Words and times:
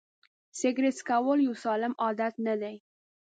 سیګرېټ 0.59 0.95
څکول 0.99 1.39
یو 1.47 1.55
سالم 1.63 1.93
عادت 2.03 2.33
نه 2.47 2.55
دی. 2.61 2.75